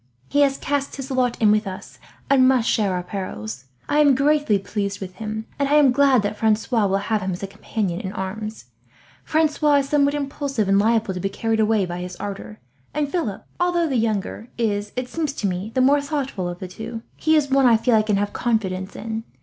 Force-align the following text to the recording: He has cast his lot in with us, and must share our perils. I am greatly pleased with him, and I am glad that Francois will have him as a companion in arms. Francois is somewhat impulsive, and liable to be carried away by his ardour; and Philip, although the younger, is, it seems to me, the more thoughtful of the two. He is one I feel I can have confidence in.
He 0.29 0.41
has 0.41 0.57
cast 0.57 0.95
his 0.95 1.11
lot 1.11 1.39
in 1.39 1.51
with 1.51 1.67
us, 1.67 1.99
and 2.27 2.47
must 2.47 2.67
share 2.67 2.91
our 2.91 3.03
perils. 3.03 3.65
I 3.87 3.99
am 3.99 4.15
greatly 4.15 4.57
pleased 4.57 4.99
with 4.99 5.17
him, 5.17 5.45
and 5.59 5.69
I 5.69 5.75
am 5.75 5.91
glad 5.91 6.23
that 6.23 6.35
Francois 6.37 6.87
will 6.87 6.97
have 6.97 7.21
him 7.21 7.33
as 7.33 7.43
a 7.43 7.45
companion 7.45 7.99
in 8.01 8.11
arms. 8.11 8.65
Francois 9.23 9.75
is 9.75 9.89
somewhat 9.89 10.15
impulsive, 10.15 10.67
and 10.67 10.79
liable 10.79 11.13
to 11.13 11.19
be 11.19 11.29
carried 11.29 11.59
away 11.59 11.85
by 11.85 11.99
his 11.99 12.15
ardour; 12.15 12.57
and 12.95 13.11
Philip, 13.11 13.45
although 13.59 13.87
the 13.87 13.95
younger, 13.95 14.47
is, 14.57 14.91
it 14.95 15.07
seems 15.07 15.33
to 15.33 15.45
me, 15.47 15.69
the 15.75 15.81
more 15.81 16.01
thoughtful 16.01 16.49
of 16.49 16.57
the 16.57 16.67
two. 16.67 17.03
He 17.15 17.35
is 17.35 17.51
one 17.51 17.67
I 17.67 17.77
feel 17.77 17.93
I 17.93 18.01
can 18.01 18.17
have 18.17 18.33
confidence 18.33 18.95
in. 18.95 19.23